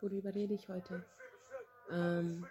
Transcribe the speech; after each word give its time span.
Worüber 0.00 0.34
rede 0.34 0.54
ich 0.54 0.68
heute? 0.68 1.04
Ähm, 1.90 2.46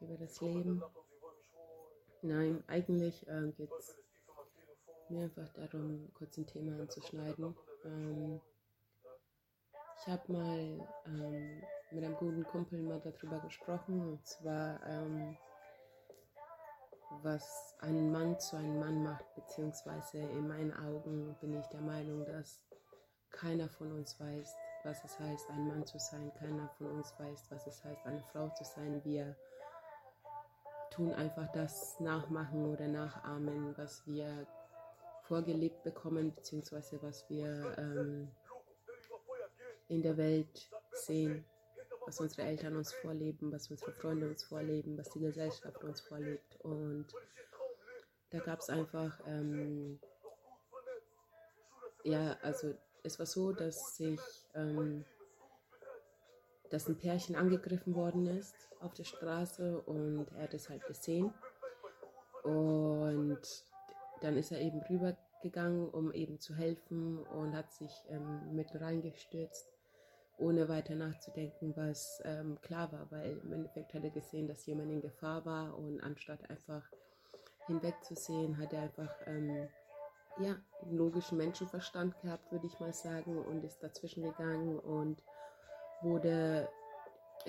über 0.00 0.16
das 0.16 0.40
Leben. 0.40 0.82
Nein, 2.22 2.62
eigentlich 2.66 3.26
äh, 3.28 3.50
geht 3.52 3.70
es 3.78 3.98
mir 5.08 5.24
einfach 5.24 5.48
darum, 5.54 6.12
kurz 6.14 6.36
ein 6.36 6.46
Thema 6.46 6.80
anzuschneiden. 6.80 7.56
Ähm, 7.84 8.40
ich 10.00 10.06
habe 10.06 10.32
mal 10.32 10.88
ähm, 11.06 11.62
mit 11.90 12.04
einem 12.04 12.16
guten 12.16 12.44
Kumpel 12.44 12.82
mal 12.82 13.00
darüber 13.00 13.40
gesprochen, 13.40 14.00
und 14.00 14.26
zwar, 14.26 14.80
ähm, 14.86 15.36
was 17.22 17.74
einen 17.80 18.12
Mann 18.12 18.38
zu 18.38 18.56
einem 18.56 18.78
Mann 18.78 19.02
macht, 19.02 19.34
beziehungsweise 19.34 20.18
in 20.18 20.48
meinen 20.48 20.72
Augen 20.72 21.36
bin 21.40 21.58
ich 21.58 21.66
der 21.66 21.80
Meinung, 21.80 22.24
dass 22.24 22.60
keiner 23.30 23.68
von 23.68 23.92
uns 23.92 24.18
weiß, 24.18 24.54
was 24.84 25.04
es 25.04 25.18
heißt, 25.18 25.50
ein 25.50 25.68
Mann 25.68 25.86
zu 25.86 25.98
sein. 25.98 26.32
Keiner 26.38 26.68
von 26.78 26.90
uns 26.90 27.12
weiß, 27.18 27.46
was 27.50 27.66
es 27.66 27.84
heißt, 27.84 28.06
eine 28.06 28.22
Frau 28.22 28.48
zu 28.50 28.64
sein. 28.64 29.02
Wir 29.04 29.36
tun 30.90 31.12
einfach 31.14 31.50
das 31.52 31.98
nachmachen 32.00 32.66
oder 32.66 32.88
nachahmen, 32.88 33.76
was 33.76 34.06
wir 34.06 34.46
vorgelebt 35.22 35.82
bekommen, 35.82 36.34
beziehungsweise 36.34 37.00
was 37.02 37.28
wir 37.28 37.76
ähm, 37.78 38.28
in 39.88 40.02
der 40.02 40.16
Welt 40.16 40.70
sehen, 40.92 41.44
was 42.06 42.20
unsere 42.20 42.42
Eltern 42.42 42.76
uns 42.76 42.92
vorleben, 42.92 43.52
was 43.52 43.70
unsere 43.70 43.92
Freunde 43.92 44.28
uns 44.28 44.42
vorleben, 44.44 44.96
was 44.98 45.10
die 45.10 45.20
Gesellschaft 45.20 45.82
uns 45.84 46.00
vorlebt. 46.00 46.56
Und 46.60 47.06
da 48.30 48.38
gab 48.38 48.60
es 48.60 48.70
einfach, 48.70 49.20
ähm, 49.26 49.98
ja, 52.04 52.36
also 52.42 52.74
es 53.02 53.18
war 53.18 53.26
so, 53.26 53.52
dass 53.52 53.96
sich, 53.96 54.20
ähm, 54.54 55.04
dass 56.70 56.88
ein 56.88 56.96
Pärchen 56.96 57.36
angegriffen 57.36 57.94
worden 57.94 58.26
ist 58.26 58.54
auf 58.80 58.94
der 58.94 59.04
Straße 59.04 59.80
und 59.80 60.26
er 60.36 60.44
hat 60.44 60.54
es 60.54 60.68
halt 60.68 60.86
gesehen. 60.86 61.32
Und 62.42 63.40
dann 64.20 64.36
ist 64.36 64.52
er 64.52 64.60
eben 64.60 64.80
rübergegangen, 64.82 65.88
um 65.90 66.12
eben 66.12 66.38
zu 66.38 66.54
helfen 66.54 67.18
und 67.18 67.54
hat 67.54 67.72
sich 67.72 67.92
ähm, 68.08 68.54
mit 68.54 68.68
reingestürzt, 68.80 69.68
ohne 70.40 70.68
weiter 70.68 70.94
nachzudenken, 70.94 71.74
was 71.76 72.20
ähm, 72.24 72.58
klar 72.62 72.90
war, 72.92 73.10
weil 73.10 73.38
im 73.44 73.52
Endeffekt 73.52 73.94
hat 73.94 74.04
er 74.04 74.10
gesehen, 74.10 74.48
dass 74.48 74.66
jemand 74.66 74.90
in 74.90 75.00
Gefahr 75.00 75.44
war 75.44 75.76
und 75.76 76.00
anstatt 76.00 76.48
einfach 76.50 76.82
hinwegzusehen, 77.66 78.58
hat 78.58 78.72
er 78.72 78.82
einfach 78.82 79.14
ähm, 79.26 79.68
ja, 80.38 80.56
einen 80.82 80.96
logischen 80.96 81.38
Menschenverstand 81.38 82.20
gehabt, 82.22 82.50
würde 82.50 82.66
ich 82.66 82.80
mal 82.80 82.92
sagen, 82.92 83.38
und 83.38 83.64
ist 83.64 83.82
dazwischen 83.82 84.22
gegangen 84.22 84.78
und 84.78 85.22
wurde 86.02 86.68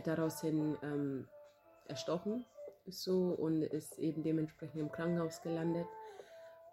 daraus 0.04 0.42
hin 0.42 0.78
ähm, 0.84 1.28
erstochen 1.88 2.46
so 2.88 3.30
und 3.30 3.62
ist 3.62 3.98
eben 4.00 4.24
dementsprechend 4.24 4.80
im 4.80 4.92
Krankenhaus 4.92 5.42
gelandet. 5.42 5.88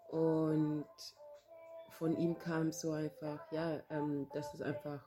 Und 0.09 0.85
von 1.91 2.17
ihm 2.17 2.37
kam 2.39 2.71
so 2.71 2.91
einfach, 2.91 3.51
ja, 3.51 3.79
ähm, 3.89 4.27
dass 4.33 4.53
es 4.53 4.61
einfach 4.61 5.01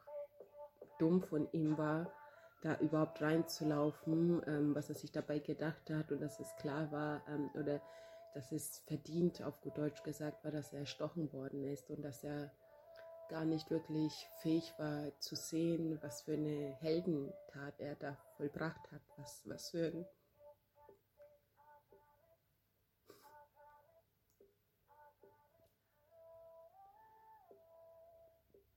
dumm 1.02 1.20
von 1.20 1.48
ihm 1.52 1.76
war, 1.76 2.12
da 2.62 2.76
überhaupt 2.76 3.20
reinzulaufen, 3.20 4.40
ähm, 4.46 4.74
was 4.74 4.88
er 4.88 4.94
sich 4.94 5.10
dabei 5.10 5.40
gedacht 5.40 5.90
hat 5.90 6.12
und 6.12 6.22
dass 6.22 6.38
es 6.38 6.54
klar 6.56 6.92
war 6.92 7.20
ähm, 7.28 7.50
oder 7.54 7.82
dass 8.34 8.52
es 8.52 8.78
verdient, 8.86 9.42
auf 9.42 9.60
gut 9.60 9.76
Deutsch 9.76 10.02
gesagt, 10.04 10.44
war, 10.44 10.52
dass 10.52 10.72
er 10.72 10.80
erstochen 10.80 11.32
worden 11.32 11.64
ist 11.64 11.90
und 11.90 12.02
dass 12.02 12.22
er 12.22 12.52
gar 13.28 13.44
nicht 13.44 13.70
wirklich 13.70 14.12
fähig 14.42 14.72
war 14.78 15.10
zu 15.18 15.34
sehen, 15.34 15.98
was 16.02 16.22
für 16.22 16.34
eine 16.34 16.76
Heldentat 16.80 17.74
er 17.78 17.96
da 17.96 18.16
vollbracht 18.36 18.92
hat, 18.92 19.02
was, 19.16 19.42
was 19.46 19.70
für 19.70 19.86
ein 19.86 20.06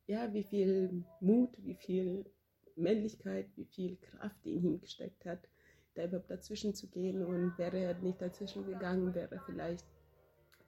ja, 0.07 0.31
wie 0.33 0.43
viel 0.43 1.03
Mut, 1.19 1.49
wie 1.63 1.75
viel 1.75 2.25
Männlichkeit, 2.75 3.47
wie 3.55 3.65
viel 3.65 3.97
Kraft 3.97 4.45
in 4.45 4.63
ihm 4.63 4.79
gesteckt 4.79 5.25
hat, 5.25 5.39
da 5.95 6.05
überhaupt 6.05 6.29
dazwischen 6.29 6.73
zu 6.73 6.87
gehen. 6.87 7.23
Und 7.23 7.57
wäre 7.57 7.77
er 7.77 7.93
nicht 7.95 8.21
dazwischen 8.21 8.65
gegangen, 8.65 9.15
wäre 9.15 9.41
vielleicht 9.45 9.85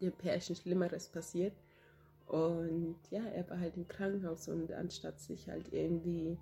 dem 0.01 0.13
Pärchen 0.13 0.55
Schlimmeres 0.55 1.09
passiert. 1.09 1.53
Und 2.27 2.97
ja, 3.09 3.23
er 3.23 3.49
war 3.49 3.59
halt 3.59 3.77
im 3.77 3.87
Krankenhaus 3.87 4.47
und 4.49 4.71
anstatt 4.71 5.19
sich 5.19 5.47
halt 5.47 5.71
irgendwie 5.71 6.37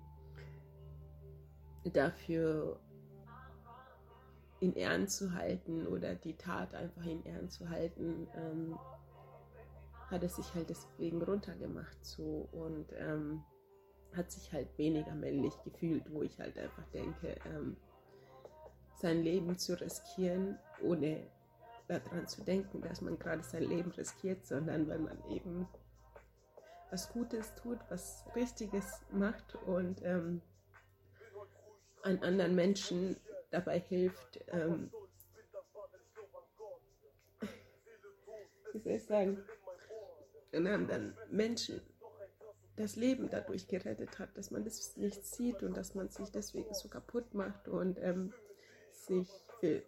dafür 1.92 2.80
in 4.60 4.74
Ehren 4.74 5.06
zu 5.06 5.32
halten 5.32 5.86
oder 5.86 6.14
die 6.14 6.34
Tat 6.34 6.74
einfach 6.74 7.04
in 7.04 7.24
Ehren 7.24 7.48
zu 7.50 7.68
halten, 7.68 8.26
ähm, 8.34 8.76
hat 10.10 10.22
er 10.22 10.28
sich 10.28 10.54
halt 10.54 10.70
deswegen 10.70 11.22
runtergemacht 11.22 12.04
so 12.04 12.48
und 12.52 12.92
ähm, 12.98 13.42
hat 14.14 14.30
sich 14.30 14.52
halt 14.52 14.68
weniger 14.78 15.14
männlich 15.14 15.54
gefühlt, 15.64 16.04
wo 16.10 16.22
ich 16.22 16.38
halt 16.38 16.56
einfach 16.58 16.86
denke, 16.92 17.36
ähm, 17.44 17.76
sein 18.96 19.22
Leben 19.22 19.58
zu 19.58 19.78
riskieren, 19.78 20.58
ohne 20.82 21.26
daran 21.88 22.26
zu 22.26 22.42
denken, 22.42 22.80
dass 22.80 23.00
man 23.00 23.18
gerade 23.18 23.42
sein 23.42 23.64
Leben 23.64 23.90
riskiert, 23.92 24.46
sondern 24.46 24.88
wenn 24.88 25.04
man 25.04 25.22
eben 25.30 25.68
was 26.90 27.12
Gutes 27.12 27.54
tut, 27.56 27.78
was 27.88 28.24
Richtiges 28.34 29.00
macht 29.10 29.54
und 29.66 30.02
ähm, 30.02 30.40
an 32.02 32.18
anderen 32.22 32.54
Menschen 32.54 33.16
dabei 33.50 33.80
hilft, 33.80 34.40
ähm, 34.48 34.90
wie 38.72 38.78
soll 38.78 38.92
ich 38.92 39.04
sagen, 39.04 39.44
den 40.64 40.72
anderen 40.72 41.14
Menschen 41.30 41.80
das 42.76 42.96
Leben 42.96 43.30
dadurch 43.30 43.68
gerettet 43.68 44.18
hat, 44.18 44.36
dass 44.36 44.50
man 44.50 44.64
das 44.64 44.96
nicht 44.96 45.24
sieht 45.24 45.62
und 45.62 45.76
dass 45.76 45.94
man 45.94 46.08
sich 46.08 46.30
deswegen 46.30 46.72
so 46.74 46.88
kaputt 46.88 47.32
macht 47.34 47.68
und 47.68 47.98
ähm, 47.98 48.32
sich, 48.92 49.28
für, 49.60 49.82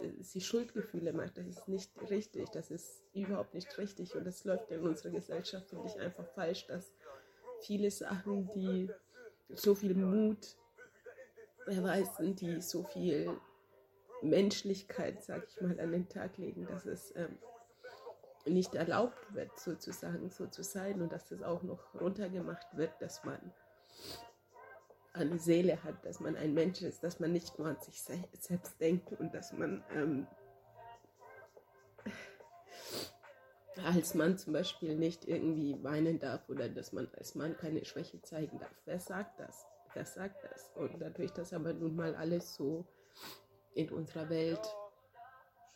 äh, 0.00 0.22
sich 0.22 0.46
Schuldgefühle 0.46 1.12
macht. 1.12 1.36
Das 1.36 1.46
ist 1.46 1.68
nicht 1.68 1.90
richtig, 2.10 2.48
das 2.50 2.70
ist 2.70 3.02
überhaupt 3.12 3.52
nicht 3.54 3.76
richtig 3.78 4.14
und 4.14 4.24
das 4.24 4.44
läuft 4.44 4.70
in 4.70 4.80
unserer 4.80 5.10
Gesellschaft, 5.10 5.68
finde 5.68 5.86
ich, 5.86 6.00
einfach 6.00 6.26
falsch, 6.34 6.66
dass 6.66 6.94
viele 7.60 7.90
Sachen, 7.90 8.50
die 8.54 8.88
so 9.50 9.74
viel 9.74 9.94
Mut 9.94 10.56
erweisen, 11.66 12.34
die 12.34 12.60
so 12.60 12.84
viel 12.84 13.30
Menschlichkeit, 14.22 15.22
sag 15.22 15.46
ich 15.48 15.60
mal, 15.60 15.78
an 15.78 15.92
den 15.92 16.08
Tag 16.08 16.38
legen, 16.38 16.66
dass 16.66 16.86
es 16.86 17.12
ähm, 17.16 17.38
nicht 18.44 18.74
erlaubt 18.74 19.34
wird, 19.34 19.58
sozusagen 19.58 20.30
so 20.30 20.46
zu 20.46 20.62
sein 20.62 21.00
und 21.00 21.12
dass 21.12 21.28
das 21.28 21.42
auch 21.42 21.62
noch 21.62 21.94
runtergemacht 21.94 22.76
wird, 22.76 22.92
dass 23.00 23.24
man 23.24 23.38
eine 25.12 25.38
Seele 25.38 25.82
hat, 25.84 26.04
dass 26.04 26.20
man 26.20 26.36
ein 26.36 26.54
Mensch 26.54 26.82
ist, 26.82 27.04
dass 27.04 27.20
man 27.20 27.32
nicht 27.32 27.58
nur 27.58 27.68
an 27.68 27.80
sich 27.80 28.02
selbst 28.02 28.80
denkt 28.80 29.12
und 29.12 29.34
dass 29.34 29.52
man 29.52 29.84
ähm, 29.94 30.26
als 33.84 34.14
Mann 34.14 34.38
zum 34.38 34.52
Beispiel 34.52 34.96
nicht 34.96 35.26
irgendwie 35.26 35.82
weinen 35.82 36.18
darf 36.18 36.48
oder 36.48 36.68
dass 36.68 36.92
man 36.92 37.08
als 37.16 37.34
Mann 37.34 37.56
keine 37.56 37.84
Schwäche 37.84 38.20
zeigen 38.22 38.58
darf. 38.58 38.74
Wer 38.84 39.00
sagt 39.00 39.40
das? 39.40 39.66
Wer 39.94 40.06
sagt 40.06 40.44
das? 40.44 40.70
Und 40.74 41.00
dadurch, 41.00 41.32
dass 41.32 41.52
aber 41.52 41.72
nun 41.72 41.94
mal 41.96 42.14
alles 42.14 42.54
so 42.54 42.86
in 43.74 43.90
unserer 43.90 44.28
Welt 44.30 44.62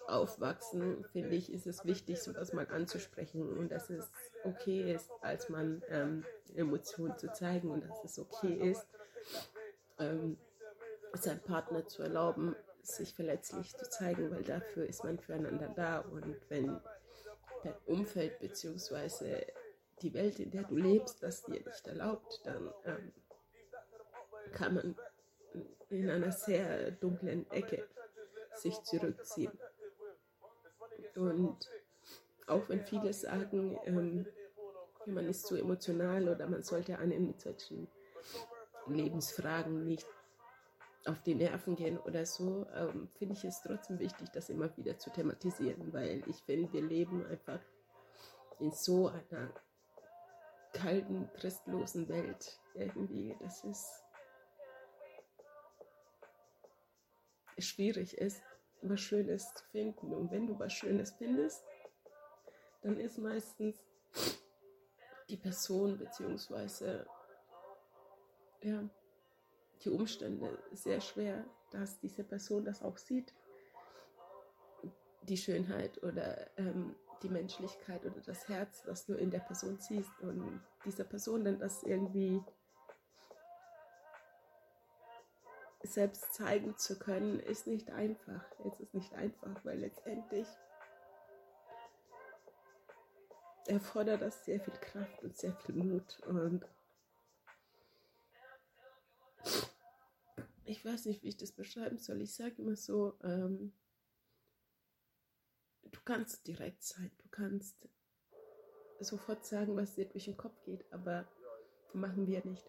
aufwachsen, 0.08 1.04
finde 1.12 1.34
ich, 1.34 1.52
ist 1.52 1.66
es 1.66 1.84
wichtig, 1.84 2.20
sowas 2.20 2.52
mal 2.52 2.66
anzusprechen 2.68 3.56
und 3.56 3.70
dass 3.70 3.90
es 3.90 4.10
okay 4.44 4.92
ist, 4.92 5.10
als 5.20 5.48
man 5.48 5.82
ähm, 5.88 6.24
Emotionen 6.54 7.18
zu 7.18 7.32
zeigen 7.32 7.70
und 7.70 7.82
dass 7.82 8.04
es 8.04 8.18
okay 8.18 8.54
ist, 8.70 8.86
ähm, 9.98 10.38
seinem 11.14 11.40
Partner 11.40 11.86
zu 11.86 12.02
erlauben, 12.02 12.54
sich 12.82 13.14
verletzlich 13.14 13.76
zu 13.76 13.88
zeigen, 13.88 14.30
weil 14.30 14.44
dafür 14.44 14.86
ist 14.86 15.02
man 15.04 15.18
füreinander 15.18 15.68
da 15.74 16.00
und 16.00 16.36
wenn 16.48 16.80
dein 17.64 17.74
Umfeld 17.86 18.38
bzw. 18.38 19.44
die 20.02 20.14
Welt, 20.14 20.38
in 20.38 20.50
der 20.50 20.64
du 20.64 20.76
lebst, 20.76 21.22
das 21.22 21.42
dir 21.42 21.64
nicht 21.64 21.86
erlaubt, 21.86 22.42
dann 22.44 22.72
ähm, 22.84 23.12
kann 24.52 24.74
man 24.74 24.96
in 25.90 26.10
einer 26.10 26.32
sehr 26.32 26.90
dunklen 26.92 27.50
Ecke 27.50 27.86
sich 28.54 28.80
zurückziehen. 28.82 29.52
Und 31.16 31.70
auch 32.46 32.68
wenn 32.68 32.84
viele 32.84 33.12
sagen, 33.12 33.78
ähm, 33.84 34.26
man 35.06 35.26
ist 35.26 35.46
zu 35.46 35.56
emotional 35.56 36.28
oder 36.28 36.46
man 36.48 36.62
sollte 36.62 36.98
einem 36.98 37.26
mit 37.28 37.40
solchen 37.40 37.88
Lebensfragen 38.86 39.84
nicht 39.86 40.06
auf 41.06 41.22
die 41.22 41.34
Nerven 41.34 41.76
gehen 41.76 41.98
oder 41.98 42.26
so, 42.26 42.66
ähm, 42.74 43.08
finde 43.14 43.34
ich 43.34 43.44
es 43.44 43.62
trotzdem 43.62 43.98
wichtig, 43.98 44.28
das 44.32 44.48
immer 44.48 44.76
wieder 44.76 44.98
zu 44.98 45.10
thematisieren, 45.10 45.92
weil 45.92 46.22
ich 46.26 46.42
finde, 46.42 46.72
wir 46.72 46.82
leben 46.82 47.24
einfach 47.26 47.60
in 48.58 48.72
so 48.72 49.08
einer 49.08 49.50
kalten, 50.72 51.30
trostlosen 51.34 52.08
Welt 52.08 52.58
irgendwie, 52.74 53.36
dass 53.40 53.64
es 53.64 54.02
schwierig 57.58 58.18
ist, 58.18 58.42
was 58.82 59.00
Schönes 59.00 59.52
zu 59.54 59.64
finden. 59.66 60.12
Und 60.12 60.30
wenn 60.30 60.46
du 60.46 60.58
was 60.58 60.72
Schönes 60.72 61.12
findest, 61.12 61.64
dann 62.82 62.98
ist 62.98 63.18
meistens 63.18 63.76
die 65.28 65.36
Person 65.36 65.98
bzw. 65.98 67.04
Ja, 68.62 68.88
die 69.84 69.90
Umstände 69.90 70.58
sehr 70.72 71.00
schwer, 71.00 71.44
dass 71.70 71.98
diese 72.00 72.24
Person 72.24 72.64
das 72.64 72.82
auch 72.82 72.96
sieht. 72.96 73.34
Die 75.22 75.36
Schönheit 75.36 76.02
oder 76.02 76.48
ähm, 76.56 76.94
die 77.22 77.28
Menschlichkeit 77.28 78.04
oder 78.04 78.20
das 78.20 78.48
Herz, 78.48 78.82
was 78.86 79.06
du 79.06 79.14
in 79.14 79.30
der 79.30 79.40
Person 79.40 79.78
siehst. 79.78 80.20
Und 80.20 80.62
dieser 80.84 81.04
Person 81.04 81.44
dann 81.44 81.58
das 81.58 81.82
irgendwie 81.82 82.42
selbst 85.82 86.34
zeigen 86.34 86.76
zu 86.76 86.98
können, 86.98 87.40
ist 87.40 87.66
nicht 87.66 87.90
einfach. 87.90 88.44
Es 88.64 88.80
ist 88.80 88.94
nicht 88.94 89.12
einfach, 89.14 89.64
weil 89.64 89.78
letztendlich 89.80 90.46
erfordert 93.66 94.22
das 94.22 94.44
sehr 94.44 94.60
viel 94.60 94.74
Kraft 94.74 95.22
und 95.22 95.36
sehr 95.36 95.54
viel 95.56 95.74
Mut. 95.74 96.20
Und 96.26 96.64
ich 100.64 100.84
weiß 100.84 101.06
nicht, 101.06 101.22
wie 101.22 101.28
ich 101.28 101.36
das 101.36 101.52
beschreiben 101.52 101.98
soll. 101.98 102.20
Ich 102.20 102.34
sage 102.34 102.62
immer 102.62 102.76
so, 102.76 103.18
ähm, 103.22 103.72
du 105.84 106.00
kannst 106.04 106.46
direkt 106.46 106.82
sein, 106.82 107.10
du 107.18 107.28
kannst 107.30 107.88
sofort 109.00 109.44
sagen, 109.44 109.76
was 109.76 109.94
dir 109.94 110.06
durch 110.06 110.24
den 110.24 110.36
Kopf 110.36 110.62
geht, 110.64 110.84
aber 110.92 111.26
machen 111.92 112.26
wir 112.26 112.44
nicht, 112.44 112.64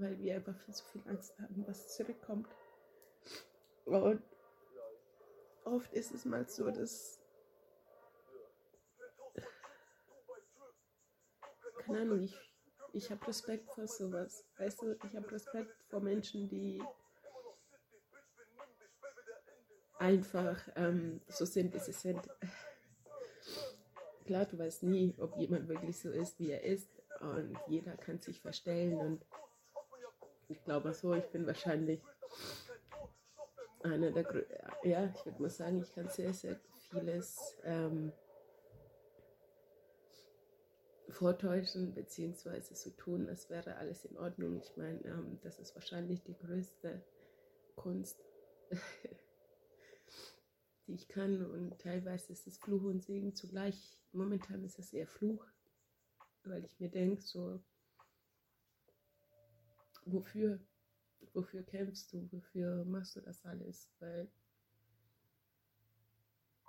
weil 0.00 0.18
wir 0.18 0.36
einfach 0.36 0.56
viel 0.64 0.74
zu 0.74 0.84
viel 0.86 1.02
Angst 1.06 1.38
haben, 1.38 1.64
was 1.66 1.94
zurückkommt. 1.94 2.48
Und 3.84 4.22
oft 5.64 5.92
ist 5.92 6.12
es 6.12 6.24
mal 6.24 6.48
so, 6.48 6.70
dass 6.70 7.18
keine 11.88 12.02
Ahnung, 12.02 12.20
ich, 12.20 12.36
ich 12.92 13.10
habe 13.10 13.26
Respekt 13.26 13.70
vor 13.70 13.86
sowas. 13.86 14.44
Weißt 14.58 14.82
du, 14.82 14.92
ich 14.92 15.16
habe 15.16 15.32
Respekt 15.32 15.74
vor 15.88 16.00
Menschen, 16.00 16.48
die 16.48 16.82
einfach 19.98 20.68
ähm, 20.76 21.22
so 21.28 21.46
sind, 21.46 21.74
wie 21.74 21.78
sie 21.78 21.92
sind. 21.92 22.20
Klar, 24.26 24.44
du 24.44 24.58
weißt 24.58 24.82
nie, 24.82 25.14
ob 25.18 25.36
jemand 25.38 25.68
wirklich 25.68 25.98
so 25.98 26.10
ist, 26.10 26.38
wie 26.38 26.50
er 26.50 26.62
ist. 26.62 26.90
Und 27.20 27.58
jeder 27.68 27.96
kann 27.96 28.18
sich 28.18 28.40
verstellen. 28.40 28.98
Und 28.98 29.24
ich 30.48 30.62
glaube 30.64 30.92
so, 30.92 31.14
ich 31.14 31.26
bin 31.26 31.46
wahrscheinlich 31.46 32.00
einer 33.82 34.10
der, 34.10 34.46
ja, 34.82 35.12
ich 35.14 35.24
würde 35.24 35.42
mal 35.42 35.50
sagen, 35.50 35.82
ich 35.82 35.94
kann 35.94 36.08
sehr, 36.08 36.32
sehr 36.32 36.58
vieles 36.90 37.56
ähm, 37.64 38.12
vortäuschen, 41.10 41.94
beziehungsweise 41.94 42.74
so 42.74 42.90
tun, 42.90 43.28
als 43.28 43.50
wäre 43.50 43.76
alles 43.76 44.04
in 44.04 44.16
Ordnung. 44.16 44.58
Ich 44.58 44.76
meine, 44.76 45.00
ähm, 45.04 45.38
das 45.42 45.58
ist 45.58 45.74
wahrscheinlich 45.74 46.22
die 46.24 46.36
größte 46.36 47.02
Kunst, 47.76 48.20
die 50.86 50.94
ich 50.94 51.08
kann. 51.08 51.46
Und 51.46 51.78
teilweise 51.78 52.32
ist 52.32 52.46
es 52.46 52.58
Fluch 52.58 52.84
und 52.84 53.02
Segen 53.02 53.34
zugleich. 53.34 53.98
Momentan 54.12 54.64
ist 54.64 54.78
es 54.78 54.92
eher 54.92 55.06
Fluch, 55.06 55.44
weil 56.44 56.64
ich 56.64 56.80
mir 56.80 56.90
denke, 56.90 57.22
so, 57.22 57.60
wofür? 60.12 60.60
Wofür 61.34 61.62
kämpfst 61.62 62.12
du? 62.12 62.28
Wofür 62.32 62.84
machst 62.84 63.16
du 63.16 63.20
das 63.20 63.44
alles? 63.44 63.90
Weil 63.98 64.30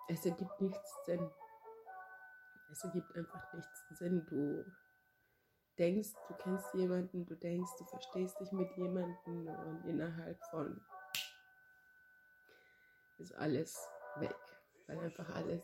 es 0.07 0.25
ergibt 0.25 0.59
nichts 0.59 1.05
Sinn. 1.05 1.29
Es 2.71 2.83
ergibt 2.83 3.15
einfach 3.15 3.53
nichts 3.53 3.85
Sinn. 3.97 4.25
Du 4.27 4.65
denkst, 5.77 6.13
du 6.27 6.33
kennst 6.35 6.73
jemanden, 6.73 7.25
du 7.25 7.35
denkst, 7.35 7.71
du 7.77 7.85
verstehst 7.85 8.39
dich 8.39 8.51
mit 8.51 8.69
jemandem 8.77 9.47
und 9.47 9.85
innerhalb 9.85 10.37
von 10.51 10.81
ist 13.19 13.33
alles 13.35 13.77
weg, 14.17 14.35
weil 14.87 14.99
einfach 14.99 15.29
alles 15.35 15.63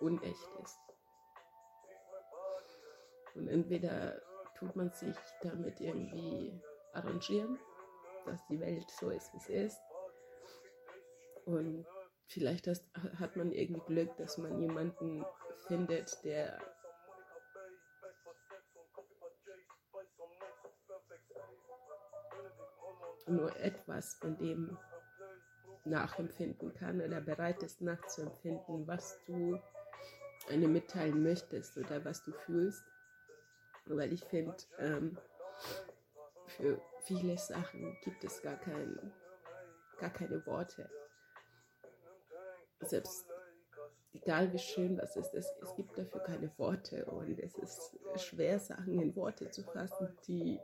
unecht 0.00 0.48
ist. 0.62 0.78
Und 3.34 3.48
entweder 3.48 4.20
tut 4.60 4.76
man 4.76 4.92
sich 4.92 5.16
damit 5.42 5.80
irgendwie 5.80 6.52
arrangieren, 6.92 7.58
dass 8.26 8.46
die 8.46 8.60
Welt 8.60 8.88
so 8.90 9.10
ist, 9.10 9.32
wie 9.34 9.40
sie 9.40 9.54
ist. 9.54 9.80
Und 11.46 11.86
vielleicht 12.26 12.66
hast, 12.66 12.84
hat 13.18 13.36
man 13.36 13.52
irgendwie 13.52 13.80
Glück, 13.86 14.16
dass 14.18 14.38
man 14.38 14.60
jemanden 14.60 15.24
findet, 15.66 16.22
der 16.24 16.60
nur 23.26 23.56
etwas 23.56 24.14
von 24.14 24.36
dem 24.38 24.76
nachempfinden 25.84 26.74
kann 26.74 27.00
oder 27.00 27.20
bereit 27.20 27.62
ist 27.62 27.80
nachzuempfinden, 27.80 28.86
was 28.86 29.18
du 29.24 29.58
einem 30.50 30.72
mitteilen 30.72 31.22
möchtest 31.22 31.78
oder 31.78 32.04
was 32.04 32.22
du 32.22 32.32
fühlst. 32.32 32.84
Weil 33.96 34.12
ich 34.12 34.24
finde, 34.24 34.56
ähm, 34.78 35.18
für 36.46 36.80
viele 37.02 37.36
Sachen 37.38 37.96
gibt 38.02 38.24
es 38.24 38.42
gar, 38.42 38.56
kein, 38.56 39.12
gar 39.98 40.10
keine 40.10 40.44
Worte. 40.46 40.88
Selbst 42.80 43.26
egal 44.12 44.52
wie 44.52 44.58
schön 44.58 44.98
was 44.98 45.16
ist, 45.16 45.34
es, 45.34 45.46
es 45.62 45.74
gibt 45.76 45.96
dafür 45.96 46.20
keine 46.20 46.50
Worte 46.58 47.04
und 47.06 47.38
es 47.38 47.56
ist 47.56 47.98
schwer, 48.16 48.58
Sachen 48.58 49.00
in 49.00 49.14
Worte 49.16 49.50
zu 49.50 49.62
fassen, 49.62 50.16
die 50.26 50.60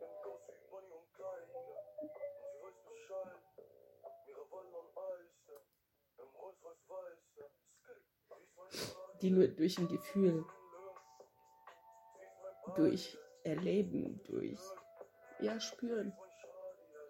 die 9.23 9.31
nur 9.31 9.49
durch 9.49 9.79
ein 9.79 9.89
Gefühl, 9.89 10.45
durch 12.75 13.17
Erleben, 13.47 14.21
durch 14.25 14.61
ja 15.41 15.61
spüren, 15.61 16.13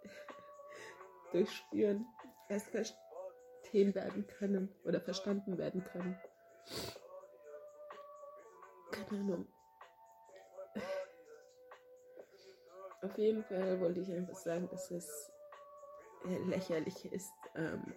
durch 1.32 1.50
Spüren 1.50 2.06
erst 2.48 2.68
verstehen 2.68 3.94
werden 3.94 4.26
können 4.26 4.68
oder 4.84 5.00
verstanden 5.00 5.56
werden 5.56 5.82
können. 5.84 6.18
Keine 8.90 9.20
Ahnung. 9.20 9.46
Auf 13.02 13.16
jeden 13.18 13.44
Fall 13.44 13.80
wollte 13.80 14.00
ich 14.00 14.12
einfach 14.12 14.36
sagen, 14.36 14.68
dass 14.68 14.90
es 14.90 15.30
lächerlich 16.24 17.12
ist, 17.12 17.32
ähm, 17.54 17.94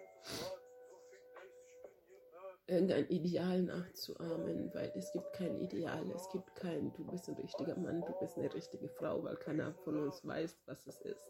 irgendein 2.70 3.08
Ideal 3.08 3.64
nachzuahmen, 3.64 4.72
weil 4.74 4.92
es 4.96 5.12
gibt 5.12 5.34
kein 5.34 5.58
Ideal, 5.58 6.10
es 6.16 6.30
gibt 6.30 6.56
kein, 6.56 6.94
du 6.94 7.06
bist 7.06 7.28
ein 7.28 7.36
richtiger 7.36 7.76
Mann, 7.78 8.02
du 8.02 8.14
bist 8.20 8.38
eine 8.38 8.54
richtige 8.54 8.90
Frau, 8.90 9.24
weil 9.24 9.36
keiner 9.38 9.74
von 9.84 9.98
uns 9.98 10.26
weiß, 10.26 10.58
was 10.66 10.88
es 10.88 11.02
ist, 11.02 11.28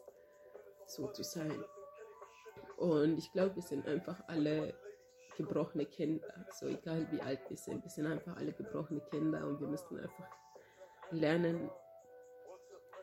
so 0.86 1.08
zu 1.08 1.22
sein. 1.22 1.64
Und 2.76 3.18
ich 3.18 3.32
glaube, 3.32 3.56
wir 3.56 3.62
sind 3.62 3.86
einfach 3.86 4.22
alle 4.28 4.74
gebrochene 5.36 5.86
Kinder, 5.86 6.46
so 6.52 6.66
egal 6.66 7.06
wie 7.10 7.20
alt 7.20 7.40
wir 7.48 7.56
sind, 7.56 7.82
wir 7.82 7.90
sind 7.90 8.06
einfach 8.06 8.36
alle 8.36 8.52
gebrochene 8.52 9.00
Kinder 9.10 9.46
und 9.46 9.60
wir 9.60 9.68
müssen 9.68 9.98
einfach 9.98 10.28
lernen, 11.10 11.70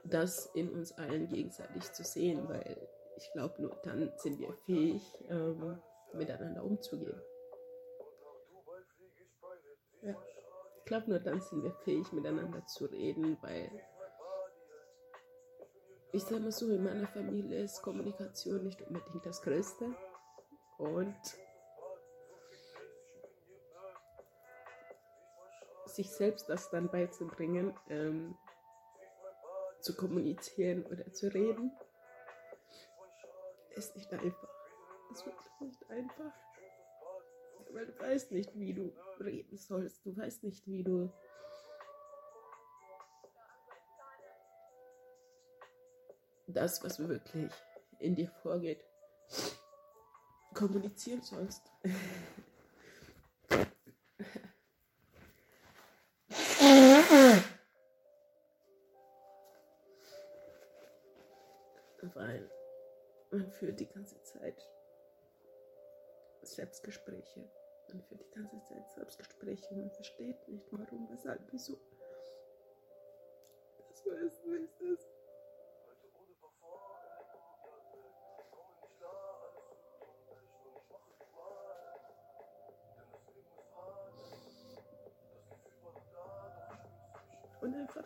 das 0.03 0.47
in 0.53 0.69
uns 0.69 0.91
allen 0.93 1.27
gegenseitig 1.27 1.91
zu 1.91 2.03
sehen, 2.03 2.47
weil 2.47 2.77
ich 3.17 3.31
glaube, 3.33 3.61
nur 3.61 3.75
dann 3.83 4.11
sind 4.17 4.39
wir 4.39 4.53
fähig, 4.65 5.01
ähm, 5.29 5.79
miteinander 6.13 6.63
umzugehen. 6.63 7.19
Ja. 10.01 10.15
Ich 10.77 10.85
glaube, 10.85 11.09
nur 11.09 11.19
dann 11.19 11.41
sind 11.41 11.63
wir 11.63 11.73
fähig, 11.83 12.11
miteinander 12.13 12.65
zu 12.65 12.85
reden, 12.85 13.37
weil 13.41 13.69
ich 16.13 16.23
sage 16.23 16.39
mal 16.39 16.51
so, 16.51 16.69
in 16.71 16.83
meiner 16.83 17.07
Familie 17.07 17.61
ist 17.61 17.81
Kommunikation 17.81 18.63
nicht 18.63 18.81
unbedingt 18.81 19.25
das 19.25 19.41
Größte. 19.41 19.93
Und 20.77 21.15
sich 25.85 26.11
selbst 26.11 26.47
das 26.47 26.69
dann 26.69 26.89
beizubringen, 26.89 27.73
ähm, 27.89 28.37
zu 29.81 29.95
kommunizieren 29.95 30.85
oder 30.85 31.11
zu 31.11 31.33
reden, 31.33 31.71
ist 33.75 33.95
nicht 33.95 34.11
einfach. 34.13 34.49
Es 35.11 35.25
wird 35.25 35.35
nicht 35.61 35.89
einfach. 35.89 36.33
Weil 37.71 37.85
du 37.85 37.99
weißt 37.99 38.31
nicht, 38.31 38.57
wie 38.57 38.73
du 38.73 38.93
reden 39.19 39.57
sollst. 39.57 40.05
Du 40.05 40.15
weißt 40.15 40.43
nicht, 40.43 40.65
wie 40.67 40.83
du 40.83 41.11
das, 46.47 46.83
was 46.83 46.99
wirklich 46.99 47.51
in 47.99 48.15
dir 48.15 48.29
vorgeht, 48.41 48.83
kommunizieren 50.53 51.21
sollst. 51.21 51.71
Weil 62.13 62.49
man 63.29 63.51
führt 63.51 63.79
die 63.79 63.87
ganze 63.87 64.21
Zeit 64.23 64.67
Selbstgespräche. 66.55 67.49
Man 67.89 68.01
führt 68.03 68.21
die 68.21 68.31
ganze 68.31 68.61
Zeit 68.63 68.91
Selbstgespräche 68.91 69.69
und 69.69 69.79
man 69.79 69.91
versteht 69.91 70.47
nicht, 70.47 70.65
warum, 70.71 71.09
weshalb, 71.09 71.41
wieso. 71.51 71.77
Das 73.89 74.05
weiß, 74.05 74.41
weiß 74.45 74.69
das. 74.79 75.07
Und 87.61 87.75
einfach 87.75 88.05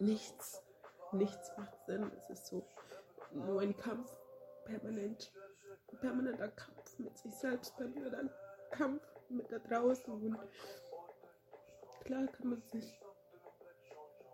nichts, 0.00 0.62
nichts 1.12 1.52
macht 1.56 1.84
Sinn. 1.86 2.10
Es 2.16 2.30
ist 2.30 2.46
so 2.46 2.66
nur 3.32 3.60
ein 3.60 3.76
Kampf, 3.76 4.16
permanent, 4.64 5.32
permanenter 5.98 6.48
Kampf 6.48 6.98
mit 6.98 7.16
sich 7.18 7.34
selbst, 7.34 7.76
permanenter 7.76 8.30
Kampf 8.70 9.02
mit 9.28 9.50
da 9.50 9.58
draußen. 9.58 10.12
Und 10.12 10.38
klar 12.04 12.26
kann 12.28 12.50
man 12.50 12.62
sich, 12.62 13.00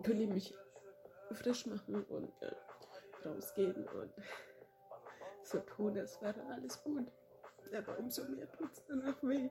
können 0.03 0.19
die 0.19 0.27
mich 0.27 0.55
frisch 1.33 1.67
machen 1.67 2.05
und 2.05 2.31
äh, 2.43 2.55
rausgehen 3.27 3.89
und 3.89 4.11
so 5.43 5.59
tun, 5.61 5.99
als 5.99 6.21
wäre 6.21 6.45
alles 6.47 6.83
gut. 6.83 7.11
Aber 7.77 7.99
umso 7.99 8.25
mehr 8.25 8.51
tut 8.53 8.73
es 8.73 8.85
danach 8.87 9.23
weh. 9.23 9.51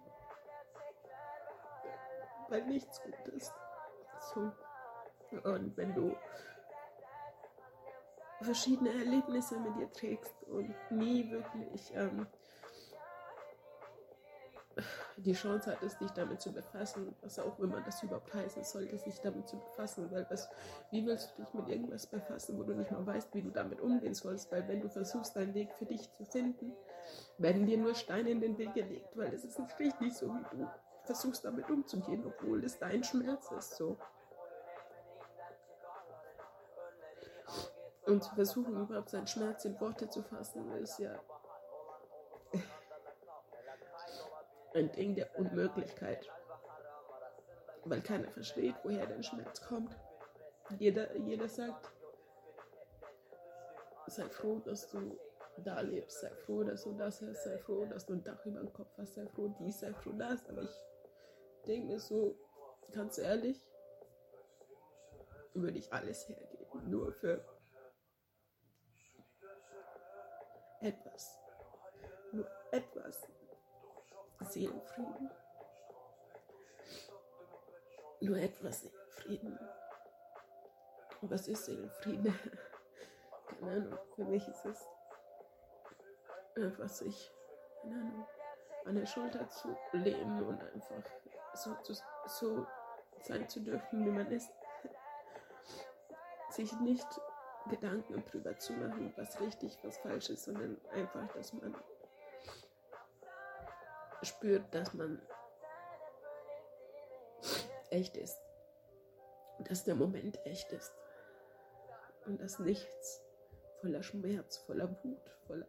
Weil 2.49 2.65
nichts 2.67 3.01
gut 3.01 3.27
ist. 3.33 3.53
So. 4.33 4.51
Und 5.43 5.75
wenn 5.75 5.93
du 5.93 6.15
verschiedene 8.45 8.91
Erlebnisse 8.91 9.59
mit 9.59 9.75
dir 9.77 9.91
trägst 9.91 10.43
und 10.47 10.73
nie 10.91 11.29
wirklich 11.29 11.93
ähm, 11.95 12.27
die 15.17 15.33
Chance 15.33 15.71
hattest, 15.71 16.01
dich 16.01 16.11
damit 16.11 16.41
zu 16.41 16.51
befassen, 16.51 17.15
was 17.21 17.39
auch 17.39 17.57
immer 17.59 17.81
das 17.81 18.03
überhaupt 18.03 18.33
heißen 18.33 18.63
sollte, 18.63 18.97
sich 18.97 19.19
damit 19.21 19.47
zu 19.47 19.57
befassen, 19.57 20.11
weil 20.11 20.25
was, 20.29 20.49
wie 20.91 21.05
willst 21.05 21.33
du 21.37 21.43
dich 21.43 21.53
mit 21.53 21.67
irgendwas 21.69 22.07
befassen, 22.07 22.57
wo 22.57 22.63
du 22.63 22.73
nicht 22.73 22.91
mal 22.91 23.05
weißt, 23.05 23.33
wie 23.33 23.41
du 23.41 23.51
damit 23.51 23.79
umgehen 23.79 24.13
sollst, 24.13 24.51
weil 24.51 24.67
wenn 24.67 24.81
du 24.81 24.89
versuchst, 24.89 25.35
deinen 25.35 25.53
Weg 25.53 25.73
für 25.73 25.85
dich 25.85 26.11
zu 26.13 26.25
finden, 26.25 26.73
werden 27.37 27.65
dir 27.65 27.77
nur 27.77 27.95
Steine 27.95 28.29
in 28.29 28.41
den 28.41 28.57
Weg 28.57 28.73
gelegt, 28.73 29.15
weil 29.15 29.33
es 29.33 29.45
ist 29.45 29.59
nicht 29.59 29.79
richtig 29.79 30.13
so, 30.13 30.27
wie 30.27 30.57
du 30.57 30.67
versuchst, 31.05 31.45
damit 31.45 31.69
umzugehen, 31.69 32.25
obwohl 32.25 32.63
es 32.63 32.77
dein 32.77 33.03
Schmerz 33.03 33.51
ist, 33.51 33.75
so. 33.75 33.97
Und 38.05 38.23
zu 38.23 38.35
versuchen, 38.35 38.75
überhaupt 38.75 39.09
seinen 39.09 39.27
Schmerz 39.27 39.65
in 39.65 39.79
Worte 39.79 40.07
zu 40.09 40.21
fassen, 40.21 40.71
ist 40.77 40.99
ja 40.99 41.19
ein 44.75 44.91
Ding 44.91 45.15
der 45.15 45.37
Unmöglichkeit. 45.37 46.29
Weil 47.85 48.01
keiner 48.01 48.29
versteht, 48.29 48.75
woher 48.83 49.07
der 49.07 49.23
Schmerz 49.23 49.61
kommt. 49.61 49.95
Jeder, 50.77 51.15
jeder 51.17 51.47
sagt, 51.47 51.91
sei 54.07 54.27
froh, 54.29 54.59
dass 54.59 54.89
du 54.89 55.17
da 55.57 55.79
lebst, 55.81 56.21
sei 56.21 56.31
froh, 56.45 56.63
dass 56.63 56.83
du 56.83 56.93
das 56.93 57.21
hast, 57.21 57.43
sei 57.43 57.57
froh, 57.59 57.85
dass 57.85 58.05
du 58.05 58.13
ein 58.13 58.23
Dach 58.23 58.45
über 58.45 58.59
dem 58.59 58.73
Kopf 58.73 58.91
hast, 58.97 59.13
sei 59.13 59.25
froh 59.27 59.53
dies, 59.59 59.79
sei 59.79 59.93
froh 59.93 60.13
das. 60.17 60.47
Aber 60.49 60.63
ich 60.63 60.81
denke 61.65 61.87
mir 61.87 61.99
so, 61.99 62.35
ganz 62.91 63.17
ehrlich, 63.17 63.61
würde 65.53 65.77
ich 65.77 65.93
alles 65.93 66.27
hergeben, 66.27 66.89
nur 66.89 67.13
für 67.13 67.45
etwas, 70.85 71.39
nur 72.31 72.47
etwas 72.71 73.27
Seelenfrieden. 74.41 75.31
Nur 78.21 78.37
etwas 78.37 78.81
Seelenfrieden. 78.81 79.59
Was 81.21 81.47
ist 81.47 81.65
Seelenfrieden? 81.65 82.37
Keine 83.47 83.71
Ahnung, 83.71 83.99
für 84.15 84.25
mich 84.25 84.47
ist 84.47 84.65
es 84.65 84.85
einfach 86.55 86.89
sich, 86.89 87.31
keine 87.81 87.95
Ahnung, 87.95 88.27
an 88.85 88.95
der 88.95 89.05
Schulter 89.05 89.47
zu 89.49 89.75
lehnen 89.91 90.43
und 90.43 90.63
einfach 90.63 91.03
so, 91.53 91.75
zu, 91.83 91.93
so 92.27 92.65
sein 93.23 93.47
zu 93.47 93.59
dürfen, 93.61 94.05
wie 94.05 94.09
man 94.09 94.31
ist. 94.31 94.51
Sich 96.49 96.71
nicht 96.79 97.07
Gedanken 97.69 98.23
drüber 98.25 98.57
zu 98.57 98.73
machen, 98.73 99.13
was 99.15 99.39
richtig, 99.41 99.77
was 99.83 99.97
falsch 99.97 100.29
ist, 100.29 100.43
sondern 100.43 100.77
einfach, 100.91 101.27
dass 101.33 101.53
man 101.53 101.75
spürt, 104.21 104.73
dass 104.73 104.93
man 104.93 105.21
echt 107.89 108.17
ist. 108.17 108.37
Dass 109.59 109.83
der 109.83 109.95
Moment 109.95 110.39
echt 110.45 110.71
ist. 110.73 110.93
Und 112.25 112.41
dass 112.41 112.59
nichts 112.59 113.21
voller 113.81 114.03
Schmerz, 114.03 114.57
voller 114.57 114.89
Wut, 115.03 115.29
voller 115.47 115.67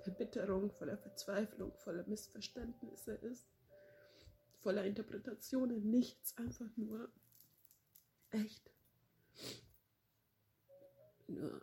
Verbitterung, 0.00 0.70
voller 0.70 0.96
Verzweiflung, 0.96 1.76
voller 1.76 2.04
Missverständnisse 2.06 3.14
ist. 3.14 3.46
Voller 4.62 4.84
Interpretationen. 4.84 5.90
Nichts, 5.90 6.36
einfach 6.36 6.76
nur 6.76 7.10
echt. 8.30 8.70
Nur 11.28 11.62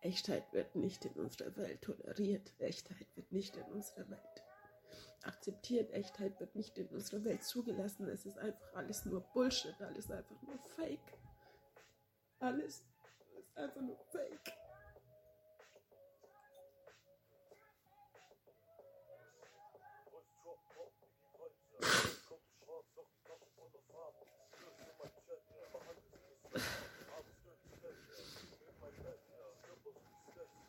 Echtheit 0.00 0.52
wird 0.52 0.76
nicht 0.76 1.04
in 1.04 1.12
unserer 1.14 1.56
Welt 1.56 1.82
toleriert. 1.82 2.52
Echtheit 2.58 3.06
wird 3.16 3.32
nicht 3.32 3.56
in 3.56 3.64
unserer 3.64 4.08
Welt 4.10 4.44
akzeptiert. 5.22 5.92
Echtheit 5.92 6.38
wird 6.40 6.54
nicht 6.54 6.78
in 6.78 6.88
unserer 6.88 7.24
Welt 7.24 7.42
zugelassen. 7.42 8.08
Es 8.08 8.26
ist 8.26 8.38
einfach 8.38 8.74
alles 8.74 9.04
nur 9.04 9.20
Bullshit, 9.20 9.80
alles 9.80 10.10
einfach 10.10 10.40
nur 10.42 10.58
Fake. 10.76 11.18
Alles 12.40 12.84
ist 13.38 13.56
einfach 13.56 13.80
nur 13.80 13.98
Fake. 14.10 14.52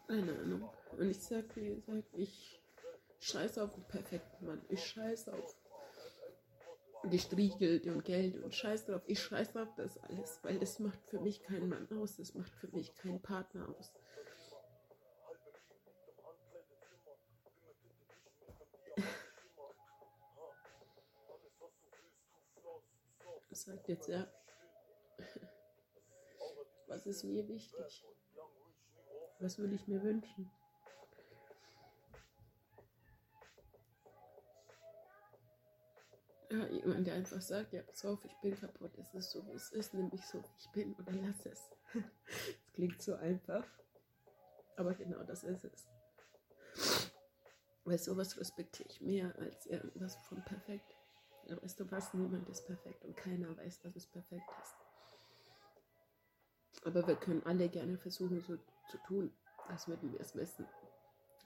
Keine 0.09 0.39
Ahnung. 0.39 0.67
Und 0.97 1.07
ich 1.11 1.19
sag, 1.21 1.55
wie 1.55 1.75
gesagt, 1.75 2.07
ich 2.13 2.59
scheiße 3.19 3.63
auf 3.63 3.75
den 3.75 3.83
perfekten 3.83 4.47
Mann. 4.47 4.59
Ich 4.67 4.83
scheiße 4.83 5.31
auf 5.31 5.55
gestriegelt 7.03 7.85
und 7.85 8.03
Geld 8.03 8.43
und 8.43 8.55
scheiß 8.55 8.87
drauf. 8.87 9.03
Ich 9.05 9.21
scheiße 9.21 9.61
auf 9.61 9.73
das 9.75 9.99
alles, 9.99 10.39
weil 10.41 10.57
das 10.57 10.79
macht 10.79 10.99
für 11.05 11.19
mich 11.19 11.43
keinen 11.43 11.69
Mann 11.69 11.87
aus. 11.91 12.17
Das 12.17 12.33
macht 12.33 12.51
für 12.55 12.69
mich 12.69 12.95
keinen 12.95 13.21
Partner 13.21 13.69
aus. 13.77 13.93
Sagt 23.51 23.89
jetzt 23.89 24.07
ja, 24.07 24.27
was 26.87 27.05
ist 27.05 27.23
mir 27.25 27.47
wichtig? 27.47 28.03
Was 29.39 29.57
würde 29.57 29.75
ich 29.75 29.87
mir 29.87 30.03
wünschen? 30.03 30.51
Ja, 36.51 36.67
jemand, 36.67 37.07
der 37.07 37.13
einfach 37.13 37.41
sagt, 37.41 37.73
ja, 37.73 37.81
pass 37.83 38.03
auf, 38.05 38.25
ich 38.25 38.35
bin 38.41 38.55
kaputt, 38.55 38.97
es 38.97 39.13
ist 39.13 39.31
so, 39.31 39.45
wie 39.47 39.51
es 39.51 39.71
ist, 39.71 39.93
nimm 39.93 40.09
mich 40.09 40.25
so, 40.27 40.43
wie 40.43 40.57
ich 40.57 40.71
bin 40.71 40.93
oder 40.95 41.13
lass 41.13 41.45
es. 41.45 41.69
Es 42.65 42.73
klingt 42.73 43.01
so 43.01 43.15
einfach, 43.15 43.65
aber 44.77 44.93
genau 44.93 45.21
das 45.23 45.43
ist 45.43 45.65
es. 45.65 45.87
Weil 47.83 47.99
sowas 47.99 48.37
respektiere 48.39 48.87
ich 48.89 49.01
mehr 49.01 49.37
als 49.37 49.65
irgendwas 49.65 50.15
von 50.15 50.43
perfekt. 50.43 50.95
Weißt 51.43 51.79
du 51.79 51.91
was, 51.91 52.13
niemand 52.13 52.47
ist 52.49 52.65
perfekt 52.65 53.03
und 53.05 53.15
keiner 53.15 53.55
weiß, 53.57 53.81
dass 53.81 53.95
es 53.95 54.07
perfekt 54.07 54.49
ist. 54.61 54.88
Aber 56.83 57.05
wir 57.05 57.15
können 57.15 57.43
alle 57.45 57.69
gerne 57.69 57.97
versuchen, 57.97 58.41
so 58.41 58.57
zu 58.89 58.97
tun, 59.07 59.33
als 59.67 59.87
würden 59.87 60.11
wir 60.11 60.19
es 60.19 60.35
wissen. 60.35 60.65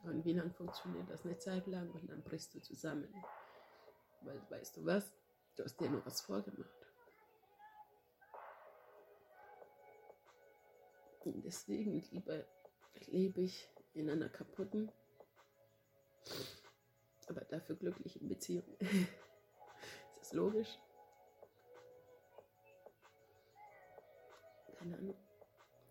Und 0.04 0.26
wie 0.26 0.34
lange 0.34 0.52
funktioniert 0.52 1.10
das? 1.10 1.26
Eine 1.26 1.38
Zeit 1.38 1.66
lang 1.68 1.90
und 1.92 2.10
dann 2.10 2.24
brichst 2.24 2.54
du 2.54 2.60
zusammen. 2.62 3.08
Weil, 4.22 4.42
weißt 4.50 4.78
du 4.78 4.86
was? 4.86 5.12
Du 5.56 5.64
hast 5.64 5.80
dir 5.80 5.90
nur 5.90 6.06
was 6.06 6.22
vorgemacht. 6.22 6.70
Und 11.22 11.44
deswegen 11.46 12.02
lieber 12.12 12.46
lebe 13.08 13.42
ich 13.42 13.70
in 13.94 14.10
einer 14.10 14.30
kaputten, 14.30 14.92
aber 17.28 17.42
dafür 17.46 17.76
glücklichen 17.76 18.28
Beziehung. 18.28 18.66
Ist 18.80 20.20
das 20.20 20.34
logisch? 20.34 20.80
Keine. 24.92 25.16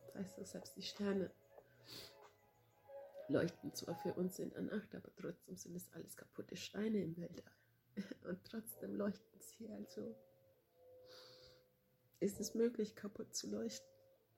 Das 0.06 0.14
heißt 0.14 0.38
doch, 0.38 0.46
selbst 0.46 0.76
die 0.76 0.82
Sterne 0.82 1.30
leuchten 3.28 3.74
zwar 3.74 3.96
für 3.96 4.12
uns 4.14 4.38
in 4.38 4.50
der 4.50 4.62
Nacht, 4.62 4.94
aber 4.94 5.14
trotzdem 5.16 5.56
sind 5.56 5.74
es 5.74 5.90
alles 5.92 6.16
kaputte 6.16 6.56
Steine 6.56 7.02
im 7.02 7.16
Weltall. 7.16 7.52
Und 8.28 8.44
trotzdem 8.44 8.94
leuchten 8.96 9.40
sie 9.40 9.68
also. 9.68 10.14
Ist 12.20 12.38
es 12.40 12.54
möglich, 12.54 12.94
kaputt 12.94 13.34
zu 13.34 13.50
leuchten? 13.50 13.88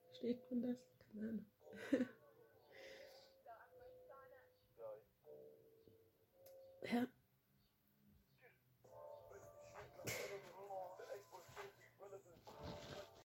Versteht 0.06 0.50
man 0.50 0.62
das? 0.62 0.78
Keine 0.98 1.28
Ahnung. 1.28 1.46